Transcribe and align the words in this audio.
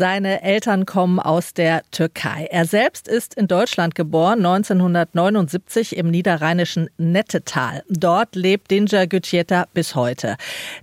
seine 0.00 0.40
Eltern 0.40 0.86
kommen 0.86 1.20
aus 1.20 1.52
der 1.52 1.82
Türkei. 1.90 2.48
Er 2.50 2.64
selbst 2.64 3.06
ist 3.06 3.34
in 3.34 3.48
Deutschland 3.48 3.94
geboren, 3.94 4.38
1979 4.38 5.94
im 5.94 6.10
niederrheinischen 6.10 6.88
Nettetal. 6.96 7.82
Dort 7.90 8.34
lebt 8.34 8.70
Dinja 8.70 9.04
Gütjeta 9.04 9.66
bis 9.74 9.94
heute. 9.94 10.38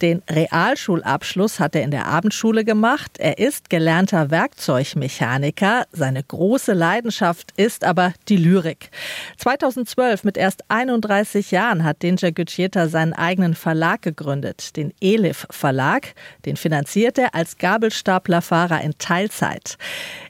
Den 0.00 0.22
Realschulabschluss 0.30 1.60
hat 1.60 1.76
er 1.76 1.82
in 1.82 1.90
der 1.90 2.06
Abendschule 2.06 2.64
gemacht. 2.64 3.18
Er 3.18 3.36
ist 3.36 3.68
gelernter 3.68 4.30
Werkzeugmechaniker. 4.30 5.84
Seine 5.92 6.22
große 6.22 6.72
Leidenschaft 6.72 7.52
ist 7.58 7.84
aber 7.84 8.14
die 8.30 8.38
Lyrik. 8.38 8.88
2012, 9.36 10.24
mit 10.24 10.38
erst 10.38 10.64
31 10.68 11.50
Jahren, 11.50 11.84
hat 11.84 12.02
Dinja 12.02 12.30
Gütjeta 12.30 12.88
seinen 12.88 13.12
eigenen 13.12 13.56
Verlag 13.56 14.00
gegründet, 14.00 14.74
den 14.74 14.94
Elif 15.02 15.46
Verlag. 15.50 16.14
Den 16.46 16.56
finanziert 16.56 17.18
er 17.18 17.34
als 17.34 17.58
Gabelstaplerfahrer 17.58 18.80
in 18.80 18.94
Teilzeit. 19.02 19.76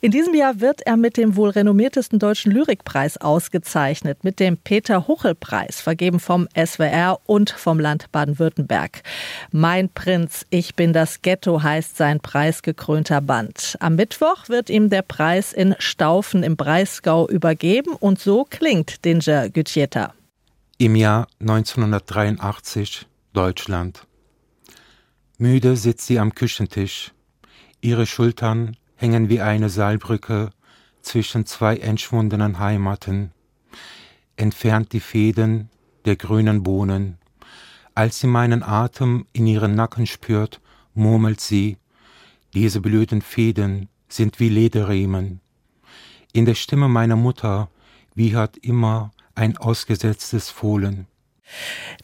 In 0.00 0.10
diesem 0.10 0.34
Jahr 0.34 0.60
wird 0.60 0.80
er 0.86 0.96
mit 0.96 1.16
dem 1.16 1.36
wohl 1.36 1.50
renommiertesten 1.50 2.18
deutschen 2.18 2.52
Lyrikpreis 2.52 3.18
ausgezeichnet, 3.18 4.24
mit 4.24 4.40
dem 4.40 4.56
Peter-Huchel-Preis, 4.56 5.80
vergeben 5.80 6.20
vom 6.20 6.48
SWR 6.56 7.18
und 7.26 7.50
vom 7.50 7.78
Land 7.78 8.10
Baden-Württemberg. 8.12 9.02
Mein 9.50 9.90
Prinz, 9.90 10.46
ich 10.50 10.74
bin 10.74 10.92
das 10.92 11.20
Ghetto 11.20 11.62
heißt 11.62 11.96
sein 11.96 12.20
preisgekrönter 12.20 13.20
Band. 13.20 13.76
Am 13.80 13.96
Mittwoch 13.96 14.48
wird 14.48 14.70
ihm 14.70 14.88
der 14.88 15.02
Preis 15.02 15.52
in 15.52 15.74
Staufen 15.78 16.42
im 16.42 16.56
Breisgau 16.56 17.28
übergeben 17.28 17.92
und 17.98 18.18
so 18.20 18.44
klingt 18.48 19.04
Dinger 19.04 19.50
Gütjeta. 19.50 20.14
Im 20.78 20.96
Jahr 20.96 21.26
1983 21.40 23.06
Deutschland. 23.32 24.06
Müde 25.38 25.76
sitzt 25.76 26.06
sie 26.06 26.18
am 26.18 26.34
Küchentisch 26.34 27.12
Ihre 27.82 28.06
Schultern 28.06 28.76
hängen 28.96 29.30
wie 29.30 29.40
eine 29.40 29.70
Seilbrücke 29.70 30.50
zwischen 31.00 31.46
zwei 31.46 31.78
entschwundenen 31.78 32.58
Heimaten, 32.58 33.32
entfernt 34.36 34.92
die 34.92 35.00
Fäden 35.00 35.70
der 36.04 36.16
grünen 36.16 36.62
Bohnen. 36.62 37.18
Als 37.94 38.20
sie 38.20 38.26
meinen 38.26 38.62
Atem 38.62 39.26
in 39.32 39.46
ihren 39.46 39.74
Nacken 39.74 40.06
spürt, 40.06 40.60
murmelt 40.94 41.40
sie, 41.40 41.78
diese 42.52 42.80
blöden 42.80 43.22
Fäden 43.22 43.88
sind 44.08 44.40
wie 44.40 44.48
Lederriemen. 44.48 45.40
In 46.32 46.44
der 46.44 46.54
Stimme 46.54 46.88
meiner 46.88 47.16
Mutter 47.16 47.70
wiehert 48.14 48.58
immer 48.58 49.10
ein 49.34 49.56
ausgesetztes 49.56 50.50
Fohlen. 50.50 51.06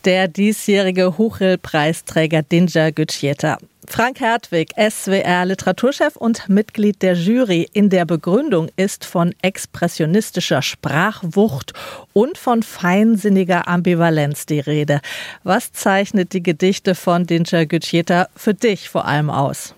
Der 0.04 0.28
diesjährige 0.28 1.18
Huchel-Preisträger 1.18 2.42
Dinja 2.42 2.90
Gütscheta. 2.90 3.58
Frank 3.88 4.20
Hertwig, 4.20 4.70
SWR 4.76 5.44
Literaturchef 5.46 6.16
und 6.16 6.48
Mitglied 6.48 7.02
der 7.02 7.14
Jury. 7.14 7.68
In 7.72 7.88
der 7.88 8.04
Begründung 8.04 8.68
ist 8.76 9.04
von 9.04 9.32
expressionistischer 9.42 10.60
Sprachwucht 10.60 11.72
und 12.12 12.36
von 12.36 12.64
feinsinniger 12.64 13.68
Ambivalenz 13.68 14.44
die 14.46 14.60
Rede. 14.60 15.00
Was 15.44 15.72
zeichnet 15.72 16.32
die 16.32 16.42
Gedichte 16.42 16.96
von 16.96 17.26
Dinja 17.26 17.64
Gütscheta 17.64 18.28
für 18.34 18.54
dich 18.54 18.88
vor 18.88 19.06
allem 19.06 19.30
aus? 19.30 19.75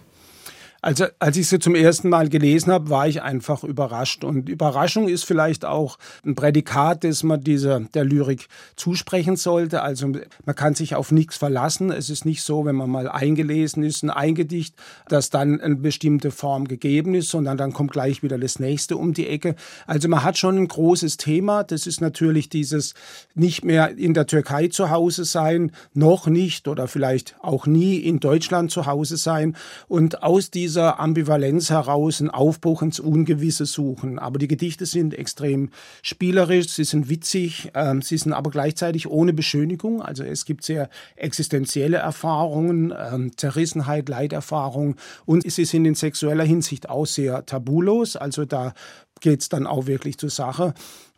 Also 0.81 1.07
als 1.19 1.37
ich 1.37 1.48
sie 1.48 1.59
zum 1.59 1.75
ersten 1.75 2.09
Mal 2.09 2.29
gelesen 2.29 2.73
habe, 2.73 2.89
war 2.89 3.09
ich 3.09 3.21
einfach 3.21 3.65
überrascht. 3.65 4.23
Und 4.23 4.48
Überraschung 4.48 5.09
ist 5.09 5.25
vielleicht 5.25 5.65
auch 5.65 5.98
ein 6.25 6.37
Prädikat, 6.37 7.03
das 7.03 7.25
man 7.25 7.43
dieser 7.43 7.81
der 7.81 8.05
Lyrik 8.05 8.47
zusprechen 8.77 9.35
sollte. 9.35 9.83
Also 9.83 10.07
man 10.07 10.55
kann 10.55 10.77
sich 10.77 10.95
auf 10.95 11.11
nichts 11.11 11.37
verlassen. 11.37 11.91
Es 11.91 12.11
ist 12.11 12.25
nicht 12.25 12.43
so, 12.43 12.65
wenn 12.65 12.77
man 12.77 12.91
mal 12.91 13.09
eingelesen 13.09 13.83
ist, 13.83 14.05
ein 14.05 14.11
Eingedicht, 14.11 14.77
dass 15.09 15.31
dann 15.31 15.61
eine 15.61 15.75
bestimmte 15.75 16.31
Form 16.31 16.69
gegeben 16.69 17.15
ist, 17.15 17.31
sondern 17.31 17.59
dann 17.59 17.73
kommt 17.73 17.91
gleich 17.91 18.23
wieder 18.23 18.39
das 18.39 18.61
nächste 18.61 18.97
um 18.97 19.14
die 19.14 19.27
Ecke. 19.27 19.57
Also 19.89 20.08
man 20.08 20.23
hat 20.23 20.39
schon 20.39 20.58
ein 20.58 20.69
großes 20.69 21.17
Thema. 21.17 21.64
Das 21.64 21.89
ist 21.89 22.01
natürlich 22.01 22.51
dieses 22.51 22.95
nicht 23.35 23.64
mehr 23.64 23.98
in 23.98 24.14
der 24.14 24.27
Türkei 24.29 24.69
zu 24.69 24.91
Hause 24.91 25.25
sein, 25.25 25.73
noch 25.92 26.29
nicht 26.29 26.69
oder 26.69 26.86
vielleicht 26.86 27.35
auch 27.42 27.67
nie 27.67 27.97
in 27.97 28.20
Deutschland 28.20 28.70
zu 28.70 28.86
Hause 28.86 29.17
sein. 29.17 29.57
Und 29.89 30.23
aus 30.23 30.52
diesem 30.52 30.67
dieser 30.68 31.01
Ambivalenz 31.01 31.70
heraus 31.70 32.20
einen 32.20 32.29
Aufbruch 32.29 32.83
ins 32.83 33.01
Ungewisse 33.01 33.64
suchen. 33.64 34.18
Aber 34.18 34.39
die 34.39 34.48
Gedichte 34.48 34.84
sind 34.84 35.14
extrem 35.14 35.70
spielerisch, 36.02 36.68
sie 36.68 36.84
sind 36.84 37.08
witzig, 37.08 37.70
äh, 37.73 37.95
sie 38.02 38.18
sind 38.18 38.34
aber 38.34 38.51
gleichzeitig 38.51 39.08
ohne 39.08 39.33
Beschönigung. 39.33 40.02
Also 40.02 40.24
es 40.24 40.45
gibt 40.45 40.64
sehr 40.64 40.90
existenzielle 41.17 41.96
Erfahrungen, 41.96 42.90
äh, 42.90 43.30
Zerrissenheit, 43.34 44.11
Leiterfahrung 44.11 44.96
und 45.24 45.51
sie 45.51 45.64
sind 45.64 45.86
in 45.86 45.95
sexueller 45.95 46.45
Hinsicht 46.45 46.90
auch 46.90 47.07
sehr 47.07 47.46
tabulos. 47.46 48.17
Also 48.17 48.45
da 48.45 48.74
geht 49.20 49.42
es 49.42 49.48
dann 49.48 49.67
auch 49.67 49.86
wirklich 49.86 50.18
zur 50.18 50.30
Sache. 50.30 50.74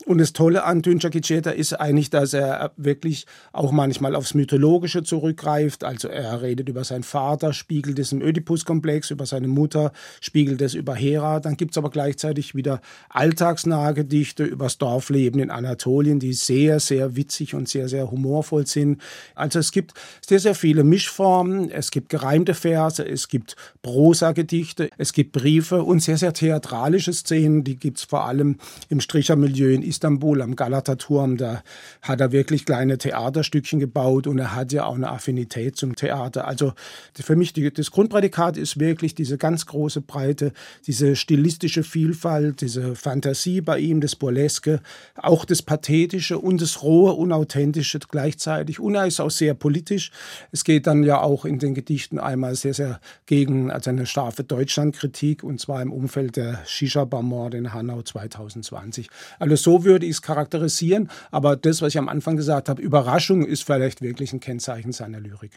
Und 0.07 0.19
das 0.19 0.33
Tolle 0.33 0.65
an 0.65 0.81
Dünja 0.81 1.11
Kiceta 1.11 1.51
ist 1.51 1.75
eigentlich, 1.75 2.09
dass 2.09 2.33
er 2.33 2.73
wirklich 2.77 3.27
auch 3.53 3.71
manchmal 3.71 4.15
aufs 4.15 4.33
Mythologische 4.33 5.03
zurückgreift. 5.03 5.85
Also 5.85 6.09
er 6.09 6.41
redet 6.41 6.71
über 6.71 6.85
seinen 6.85 7.03
Vater, 7.03 7.53
spiegelt 7.53 7.99
es 7.99 8.13
im 8.13 8.23
Oedipus-Komplex, 8.23 9.11
über 9.11 9.27
seine 9.27 9.49
Mutter, 9.49 9.93
spiegelt 10.23 10.63
es 10.63 10.73
über 10.73 10.95
Hera. 10.95 11.41
Dann 11.41 11.59
gibt 11.59 11.73
es 11.73 11.79
aber 11.79 11.91
gleichzeitig 11.91 12.55
wieder 12.55 12.81
alltagsnahe 13.11 13.93
Gedichte 13.93 14.45
über 14.45 14.67
das 14.67 14.79
Dorfleben 14.79 15.39
in 15.41 15.51
Anatolien, 15.51 16.19
die 16.19 16.33
sehr, 16.33 16.81
sehr 16.81 17.15
witzig 17.15 17.55
und 17.55 17.69
sehr, 17.69 17.89
sehr 17.89 18.11
humorvoll 18.11 18.67
sind. 18.67 19.03
Also 19.35 19.59
es 19.59 19.71
gibt 19.71 19.93
sehr, 20.27 20.41
sehr 20.41 20.55
viele 20.55 20.83
Mischformen. 20.83 21.71
Es 21.71 21.91
gibt 21.91 22.09
gereimte 22.09 22.55
Verse, 22.55 23.07
es 23.07 23.29
gibt 23.29 23.55
Prosa-Gedichte, 23.83 24.89
es 24.97 25.13
gibt 25.13 25.33
Briefe 25.33 25.83
und 25.83 26.01
sehr, 26.01 26.17
sehr 26.17 26.33
theatralische 26.33 27.13
Szenen, 27.13 27.65
die 27.65 27.77
gibt 27.77 27.90
es 27.99 28.05
vor 28.05 28.25
allem 28.25 28.57
im 28.89 29.01
Strichermilieu 29.01 29.73
in 29.73 29.83
Istanbul 29.83 30.43
am 30.43 30.57
Galata-Turm. 30.57 31.37
Da 31.37 31.63
hat 32.03 32.21
er 32.21 32.33
wirklich 32.33 32.67
kleine 32.67 32.99
Theaterstückchen 32.99 33.81
gebaut 33.81 34.27
und 34.27 34.39
er 34.39 34.55
hat 34.55 34.73
ja 34.73 34.85
auch 34.85 34.95
eine 34.95 35.11
Affinität 35.11 35.77
zum 35.77 35.97
Theater. 35.97 36.47
Also 36.47 36.73
für 37.15 37.37
mich 37.37 37.53
die, 37.53 37.73
das 37.73 37.91
Grundprädikat 37.91 38.57
ist 38.57 38.79
wirklich 38.79 39.15
diese 39.15 39.39
ganz 39.39 39.67
große 39.67 40.01
Breite, 40.01 40.53
diese 40.87 41.17
stilistische 41.17 41.83
Vielfalt, 41.83 42.61
diese 42.61 42.95
Fantasie 42.95 43.61
bei 43.61 43.79
ihm, 43.79 44.01
das 44.01 44.17
Burleske, 44.17 44.81
auch 45.17 45.45
das 45.45 45.63
Pathetische 45.63 46.39
und 46.39 46.61
das 46.61 46.83
Rohe, 46.83 47.13
Unauthentische 47.13 47.99
gleichzeitig. 47.99 48.81
Und 48.81 48.95
er 48.95 49.07
ist 49.07 49.21
auch 49.21 49.31
sehr 49.31 49.55
politisch. 49.55 50.11
Es 50.53 50.65
geht 50.65 50.87
dann 50.87 51.03
ja 51.03 51.21
auch 51.21 51.45
in 51.45 51.59
den 51.59 51.75
Gedichten 51.75 52.19
einmal 52.19 52.55
sehr, 52.55 52.75
sehr 52.75 53.01
gegen 53.27 53.71
also 53.71 53.91
eine 53.91 54.07
scharfe 54.07 54.45
Deutschlandkritik 54.45 55.43
und 55.43 55.61
zwar 55.61 55.83
im 55.83 55.93
Umfeld 55.93 56.37
der 56.37 56.61
Shisha-Bar-Morde 56.67 57.57
in 57.57 57.73
Hanau 57.81 58.03
2020. 58.03 59.09
Also 59.39 59.57
so 59.57 59.85
würde 59.85 60.07
ich 60.07 60.13
es 60.13 60.23
charakterisieren. 60.23 61.11
Aber 61.31 61.57
das, 61.57 61.83
was 61.83 61.89
ich 61.89 61.99
am 61.99 62.09
Anfang 62.09 62.37
gesagt 62.37 62.69
habe, 62.69 62.81
Überraschung 62.81 63.45
ist 63.45 63.65
vielleicht 63.65 64.03
wirklich 64.03 64.33
ein 64.33 64.41
Kennzeichen 64.41 64.93
seiner 64.93 65.21
Lyrik. 65.21 65.53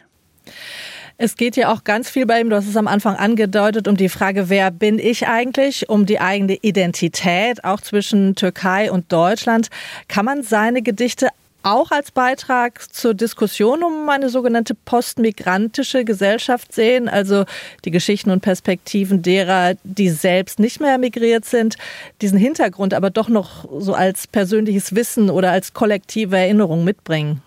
Es 1.16 1.36
geht 1.36 1.56
ja 1.56 1.72
auch 1.72 1.84
ganz 1.84 2.10
viel 2.10 2.26
bei 2.26 2.40
ihm, 2.40 2.50
du 2.50 2.56
hast 2.56 2.66
es 2.66 2.76
am 2.76 2.88
Anfang 2.88 3.14
angedeutet, 3.14 3.86
um 3.86 3.96
die 3.96 4.08
Frage, 4.08 4.48
wer 4.48 4.72
bin 4.72 4.98
ich 4.98 5.28
eigentlich, 5.28 5.88
um 5.88 6.06
die 6.06 6.18
eigene 6.18 6.56
Identität, 6.56 7.62
auch 7.62 7.80
zwischen 7.80 8.34
Türkei 8.34 8.90
und 8.90 9.12
Deutschland. 9.12 9.68
Kann 10.08 10.24
man 10.24 10.42
seine 10.42 10.82
Gedichte 10.82 11.28
auch 11.64 11.90
als 11.90 12.12
Beitrag 12.12 12.92
zur 12.92 13.14
Diskussion 13.14 13.82
um 13.82 14.08
eine 14.08 14.28
sogenannte 14.28 14.74
postmigrantische 14.74 16.04
Gesellschaft 16.04 16.72
sehen, 16.72 17.08
also 17.08 17.44
die 17.84 17.90
Geschichten 17.90 18.30
und 18.30 18.40
Perspektiven 18.40 19.22
derer, 19.22 19.74
die 19.82 20.10
selbst 20.10 20.58
nicht 20.58 20.80
mehr 20.80 20.98
migriert 20.98 21.44
sind, 21.44 21.76
diesen 22.20 22.38
Hintergrund 22.38 22.94
aber 22.94 23.10
doch 23.10 23.28
noch 23.28 23.66
so 23.80 23.94
als 23.94 24.26
persönliches 24.26 24.94
Wissen 24.94 25.30
oder 25.30 25.50
als 25.50 25.72
kollektive 25.72 26.36
Erinnerung 26.36 26.84
mitbringen. 26.84 27.42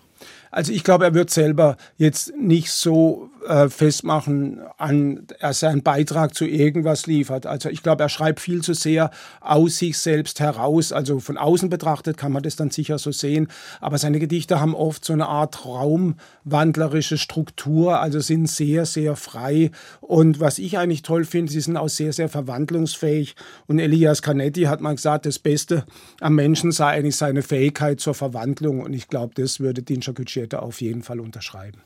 Also 0.50 0.72
ich 0.72 0.82
glaube, 0.82 1.04
er 1.04 1.14
wird 1.14 1.30
selber 1.30 1.76
jetzt 1.98 2.34
nicht 2.36 2.72
so 2.72 3.30
äh, 3.48 3.70
festmachen, 3.70 4.60
an, 4.76 5.26
er 5.38 5.54
seinen 5.54 5.82
Beitrag 5.82 6.34
zu 6.34 6.44
irgendwas 6.44 7.06
liefert. 7.06 7.46
Also 7.46 7.70
ich 7.70 7.82
glaube, 7.82 8.02
er 8.02 8.10
schreibt 8.10 8.40
viel 8.40 8.62
zu 8.62 8.74
sehr 8.74 9.10
aus 9.40 9.78
sich 9.78 9.98
selbst 9.98 10.40
heraus. 10.40 10.92
Also 10.92 11.18
von 11.18 11.38
außen 11.38 11.70
betrachtet 11.70 12.18
kann 12.18 12.30
man 12.30 12.42
das 12.42 12.56
dann 12.56 12.70
sicher 12.70 12.98
so 12.98 13.10
sehen. 13.10 13.48
Aber 13.80 13.96
seine 13.96 14.18
Gedichte 14.18 14.60
haben 14.60 14.74
oft 14.74 15.02
so 15.04 15.14
eine 15.14 15.28
Art 15.28 15.64
raumwandlerische 15.64 17.16
Struktur, 17.16 18.00
also 18.00 18.20
sind 18.20 18.48
sehr, 18.50 18.84
sehr 18.84 19.16
frei. 19.16 19.70
Und 20.00 20.40
was 20.40 20.58
ich 20.58 20.76
eigentlich 20.76 21.02
toll 21.02 21.24
finde, 21.24 21.50
sie 21.50 21.60
sind 21.60 21.78
auch 21.78 21.88
sehr, 21.88 22.12
sehr 22.12 22.28
verwandlungsfähig. 22.28 23.34
Und 23.66 23.78
Elias 23.78 24.20
Canetti 24.20 24.64
hat 24.64 24.82
mal 24.82 24.94
gesagt, 24.94 25.24
das 25.24 25.38
Beste 25.38 25.84
am 26.20 26.34
Menschen 26.34 26.70
sei 26.70 26.88
eigentlich 26.88 27.16
seine 27.16 27.42
Fähigkeit 27.42 27.98
zur 27.98 28.14
Verwandlung. 28.14 28.80
Und 28.80 28.92
ich 28.92 29.08
glaube, 29.08 29.32
das 29.34 29.58
würde 29.58 29.82
Dinscher 29.82 30.12
Gütscheta 30.12 30.58
auf 30.58 30.82
jeden 30.82 31.02
Fall 31.02 31.20
unterschreiben. 31.20 31.80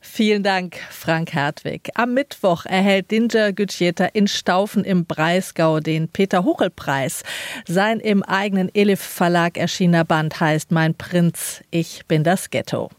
Vielen 0.00 0.42
Dank, 0.42 0.76
Frank 0.90 1.32
Hertwig. 1.32 1.90
Am 1.94 2.14
Mittwoch 2.14 2.66
erhält 2.66 3.10
Dinger 3.10 3.52
Gütscheta 3.52 4.04
in 4.04 4.28
Staufen 4.28 4.84
im 4.84 5.06
Breisgau 5.06 5.80
den 5.80 6.08
Peter-Huchel-Preis. 6.08 7.22
Sein 7.66 7.98
im 7.98 8.22
eigenen 8.22 8.70
Elif 8.74 9.00
Verlag 9.00 9.56
erschienener 9.56 10.04
Band 10.04 10.38
heißt 10.38 10.70
Mein 10.70 10.94
Prinz, 10.94 11.62
ich 11.70 12.06
bin 12.06 12.22
das 12.22 12.50
Ghetto. 12.50 12.90